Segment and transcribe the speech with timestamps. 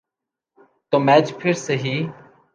[0.89, 1.95] تو میچ پھر سہی۔